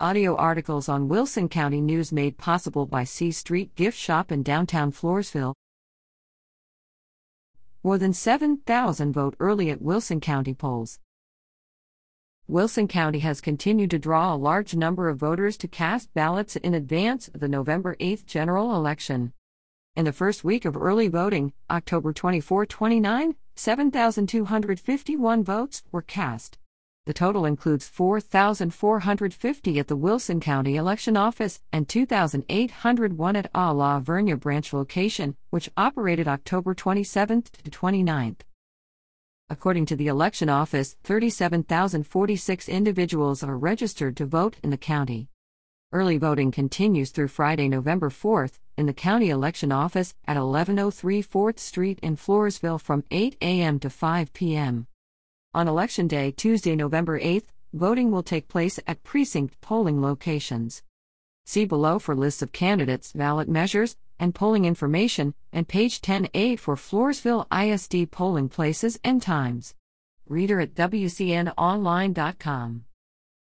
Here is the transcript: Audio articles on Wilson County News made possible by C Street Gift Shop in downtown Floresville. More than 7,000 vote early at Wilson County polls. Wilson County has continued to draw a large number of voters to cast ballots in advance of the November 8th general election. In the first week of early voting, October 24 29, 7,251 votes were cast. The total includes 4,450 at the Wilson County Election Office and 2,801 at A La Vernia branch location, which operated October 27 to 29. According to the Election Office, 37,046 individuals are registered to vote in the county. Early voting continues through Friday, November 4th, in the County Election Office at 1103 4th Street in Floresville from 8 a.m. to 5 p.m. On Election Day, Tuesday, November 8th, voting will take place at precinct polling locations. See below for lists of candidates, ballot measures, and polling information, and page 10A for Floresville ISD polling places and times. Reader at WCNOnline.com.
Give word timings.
Audio 0.00 0.34
articles 0.34 0.88
on 0.88 1.06
Wilson 1.06 1.48
County 1.48 1.80
News 1.80 2.10
made 2.10 2.36
possible 2.36 2.84
by 2.84 3.04
C 3.04 3.30
Street 3.30 3.76
Gift 3.76 3.96
Shop 3.96 4.32
in 4.32 4.42
downtown 4.42 4.90
Floresville. 4.90 5.54
More 7.84 7.96
than 7.96 8.12
7,000 8.12 9.12
vote 9.12 9.36
early 9.38 9.70
at 9.70 9.80
Wilson 9.80 10.20
County 10.20 10.52
polls. 10.52 10.98
Wilson 12.48 12.88
County 12.88 13.20
has 13.20 13.40
continued 13.40 13.92
to 13.92 14.00
draw 14.00 14.34
a 14.34 14.36
large 14.36 14.74
number 14.74 15.08
of 15.08 15.18
voters 15.18 15.56
to 15.58 15.68
cast 15.68 16.12
ballots 16.12 16.56
in 16.56 16.74
advance 16.74 17.28
of 17.28 17.38
the 17.38 17.46
November 17.46 17.94
8th 18.00 18.26
general 18.26 18.74
election. 18.74 19.32
In 19.94 20.06
the 20.06 20.12
first 20.12 20.42
week 20.42 20.64
of 20.64 20.76
early 20.76 21.06
voting, 21.06 21.52
October 21.70 22.12
24 22.12 22.66
29, 22.66 23.36
7,251 23.54 25.44
votes 25.44 25.84
were 25.92 26.02
cast. 26.02 26.58
The 27.06 27.12
total 27.12 27.44
includes 27.44 27.86
4,450 27.86 29.78
at 29.78 29.88
the 29.88 29.96
Wilson 29.96 30.40
County 30.40 30.76
Election 30.76 31.18
Office 31.18 31.60
and 31.70 31.86
2,801 31.86 33.36
at 33.36 33.50
A 33.54 33.74
La 33.74 34.00
Vernia 34.00 34.40
branch 34.40 34.72
location, 34.72 35.36
which 35.50 35.68
operated 35.76 36.26
October 36.26 36.72
27 36.72 37.42
to 37.42 37.70
29. 37.70 38.36
According 39.50 39.84
to 39.86 39.96
the 39.96 40.06
Election 40.06 40.48
Office, 40.48 40.96
37,046 41.04 42.70
individuals 42.70 43.42
are 43.42 43.58
registered 43.58 44.16
to 44.16 44.24
vote 44.24 44.56
in 44.62 44.70
the 44.70 44.78
county. 44.78 45.28
Early 45.92 46.16
voting 46.16 46.50
continues 46.50 47.10
through 47.10 47.28
Friday, 47.28 47.68
November 47.68 48.08
4th, 48.08 48.58
in 48.78 48.86
the 48.86 48.94
County 48.94 49.28
Election 49.28 49.70
Office 49.70 50.14
at 50.26 50.38
1103 50.38 51.22
4th 51.22 51.58
Street 51.58 51.98
in 52.02 52.16
Floresville 52.16 52.80
from 52.80 53.04
8 53.10 53.36
a.m. 53.42 53.78
to 53.80 53.90
5 53.90 54.32
p.m. 54.32 54.86
On 55.54 55.68
Election 55.68 56.08
Day, 56.08 56.32
Tuesday, 56.32 56.74
November 56.74 57.20
8th, 57.20 57.44
voting 57.72 58.10
will 58.10 58.24
take 58.24 58.48
place 58.48 58.80
at 58.88 59.04
precinct 59.04 59.60
polling 59.60 60.02
locations. 60.02 60.82
See 61.46 61.64
below 61.64 62.00
for 62.00 62.16
lists 62.16 62.42
of 62.42 62.50
candidates, 62.50 63.12
ballot 63.12 63.48
measures, 63.48 63.94
and 64.18 64.34
polling 64.34 64.64
information, 64.64 65.32
and 65.52 65.68
page 65.68 66.00
10A 66.00 66.58
for 66.58 66.74
Floresville 66.74 67.46
ISD 67.52 68.10
polling 68.10 68.48
places 68.48 68.98
and 69.04 69.22
times. 69.22 69.76
Reader 70.26 70.58
at 70.58 70.74
WCNOnline.com. 70.74 72.84